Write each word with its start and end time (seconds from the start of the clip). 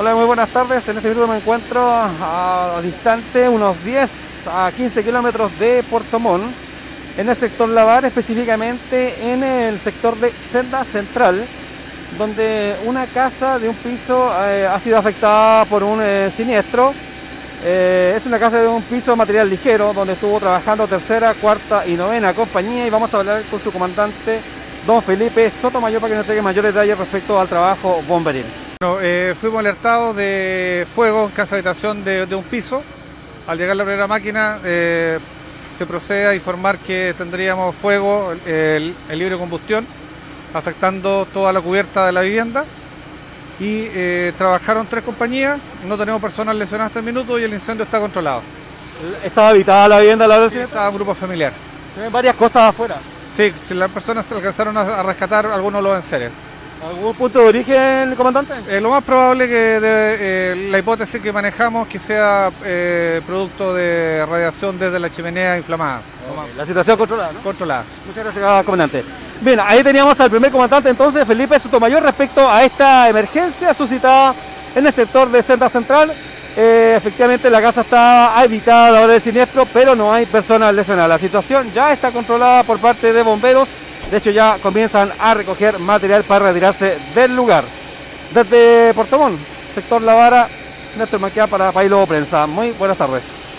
Hola, 0.00 0.14
muy 0.14 0.24
buenas 0.24 0.48
tardes. 0.48 0.88
En 0.88 0.96
este 0.96 1.10
minuto 1.10 1.28
me 1.28 1.36
encuentro 1.36 1.78
a, 1.82 2.78
a 2.78 2.80
distante 2.80 3.46
unos 3.50 3.84
10 3.84 4.46
a 4.46 4.72
15 4.74 5.04
kilómetros 5.04 5.58
de 5.58 5.82
Puerto 5.82 6.18
Montt, 6.18 6.54
en 7.18 7.28
el 7.28 7.36
sector 7.36 7.68
Lavar, 7.68 8.06
específicamente 8.06 9.30
en 9.30 9.42
el 9.44 9.78
sector 9.78 10.16
de 10.16 10.32
Senda 10.32 10.84
Central, 10.84 11.44
donde 12.16 12.76
una 12.86 13.04
casa 13.08 13.58
de 13.58 13.68
un 13.68 13.74
piso 13.74 14.32
eh, 14.46 14.66
ha 14.66 14.78
sido 14.78 14.96
afectada 14.96 15.66
por 15.66 15.84
un 15.84 16.00
eh, 16.02 16.32
siniestro. 16.34 16.94
Eh, 17.62 18.14
es 18.16 18.24
una 18.24 18.38
casa 18.38 18.58
de 18.58 18.68
un 18.68 18.80
piso 18.80 19.10
de 19.10 19.18
material 19.18 19.50
ligero, 19.50 19.92
donde 19.92 20.14
estuvo 20.14 20.40
trabajando 20.40 20.88
tercera, 20.88 21.34
cuarta 21.34 21.86
y 21.86 21.92
novena 21.92 22.32
compañía 22.32 22.86
y 22.86 22.90
vamos 22.90 23.12
a 23.12 23.18
hablar 23.18 23.42
con 23.50 23.60
su 23.60 23.70
comandante, 23.70 24.40
don 24.86 25.02
Felipe 25.02 25.50
Sotomayor, 25.50 26.00
para 26.00 26.12
que 26.12 26.16
nos 26.16 26.24
entregue 26.24 26.40
mayores 26.40 26.72
detalles 26.72 26.96
respecto 26.96 27.38
al 27.38 27.48
trabajo 27.48 28.02
bomberil. 28.08 28.46
Bueno, 28.82 28.96
eh, 29.02 29.34
fuimos 29.38 29.58
alertados 29.58 30.16
de 30.16 30.86
fuego 30.94 31.26
en 31.26 31.32
casa 31.32 31.54
habitación 31.54 32.02
de, 32.02 32.24
de 32.24 32.34
un 32.34 32.44
piso. 32.44 32.82
Al 33.46 33.58
llegar 33.58 33.76
la 33.76 33.84
primera 33.84 34.06
máquina 34.06 34.58
eh, 34.64 35.18
se 35.76 35.84
procede 35.84 36.28
a 36.28 36.34
informar 36.34 36.78
que 36.78 37.14
tendríamos 37.18 37.76
fuego 37.76 38.32
el, 38.46 38.94
el 39.10 39.18
libre 39.18 39.36
combustión 39.36 39.86
afectando 40.54 41.26
toda 41.26 41.52
la 41.52 41.60
cubierta 41.60 42.06
de 42.06 42.12
la 42.12 42.22
vivienda 42.22 42.64
y 43.58 43.84
eh, 43.92 44.32
trabajaron 44.38 44.86
tres 44.86 45.04
compañías, 45.04 45.58
no 45.86 45.98
tenemos 45.98 46.18
personas 46.18 46.56
lesionadas 46.56 46.88
hasta 46.88 47.00
el 47.00 47.04
minuto 47.04 47.38
y 47.38 47.42
el 47.42 47.52
incendio 47.52 47.84
está 47.84 48.00
controlado. 48.00 48.40
Estaba 49.22 49.50
habitada 49.50 49.88
la 49.88 50.00
vivienda 50.00 50.26
la 50.26 50.36
Sí, 50.44 50.52
siniestro. 50.52 50.78
está 50.78 50.88
un 50.88 50.94
grupo 50.94 51.14
familiar. 51.14 51.52
Se 51.94 52.00
ven 52.00 52.10
varias 52.10 52.34
cosas 52.34 52.70
afuera. 52.70 52.96
Sí, 53.30 53.52
si 53.60 53.74
las 53.74 53.90
personas 53.90 54.24
se 54.24 54.34
alcanzaron 54.34 54.74
a, 54.78 55.02
rescatar, 55.02 55.44
algunos 55.44 55.82
lo 55.82 55.92
vencerán. 55.92 56.30
¿Algún 56.86 57.14
punto 57.14 57.40
de 57.40 57.44
origen, 57.46 58.14
comandante? 58.16 58.54
Eh, 58.68 58.80
lo 58.80 58.88
más 58.90 59.04
probable 59.04 59.46
que 59.46 59.54
de- 59.54 60.16
eh, 60.20 60.68
la 60.70 60.78
hipótesis 60.78 61.20
que 61.20 61.30
manejamos 61.30 61.86
que 61.86 61.98
sea 61.98 62.50
eh, 62.64 63.20
producto 63.26 63.74
de 63.74 64.24
radiación 64.26 64.78
desde 64.78 64.98
la 64.98 65.10
chimenea 65.10 65.58
inflamada, 65.58 66.00
La 66.56 66.64
situación 66.64 66.96
controlada, 66.96 67.32
¿no? 67.32 67.40
controlada. 67.40 67.84
Muchas 68.06 68.24
gracias, 68.24 68.64
comandante. 68.64 69.04
Bien, 69.42 69.60
ahí 69.60 69.82
teníamos 69.84 70.18
al 70.20 70.30
primer 70.30 70.50
comandante 70.50 70.88
entonces, 70.88 71.26
Felipe 71.26 71.58
Sotomayor, 71.58 72.02
respecto 72.02 72.48
a 72.50 72.64
esta 72.64 73.08
emergencia 73.10 73.74
suscitada 73.74 74.34
en 74.74 74.86
el 74.86 74.92
sector 74.92 75.30
de 75.30 75.42
Senda 75.42 75.68
Central. 75.68 76.12
Efectivamente, 76.56 77.48
la 77.50 77.60
casa 77.62 77.82
está 77.82 78.38
habitada 78.38 78.88
a 78.88 78.90
la 78.90 79.00
hora 79.02 79.12
del 79.12 79.20
siniestro, 79.20 79.66
pero 79.72 79.94
no 79.94 80.12
hay 80.12 80.26
personas 80.26 80.74
lesionadas. 80.74 81.08
La 81.10 81.18
situación 81.18 81.70
ya 81.72 81.92
está 81.92 82.10
controlada 82.10 82.62
por 82.64 82.78
parte 82.78 83.12
de 83.12 83.22
bomberos. 83.22 83.68
De 84.10 84.16
hecho, 84.16 84.30
ya 84.30 84.58
comienzan 84.60 85.12
a 85.18 85.34
recoger 85.34 85.78
material 85.78 86.24
para 86.24 86.46
retirarse 86.46 86.98
del 87.14 87.36
lugar. 87.36 87.64
Desde 88.34 88.92
Portomón, 88.94 89.38
sector 89.74 90.02
La 90.02 90.14
Vara, 90.14 90.48
Néstor 90.98 91.20
Maquia 91.20 91.46
para 91.46 91.70
País 91.70 91.90
Lobo 91.90 92.06
Prensa. 92.06 92.46
Muy 92.46 92.72
buenas 92.72 92.98
tardes. 92.98 93.49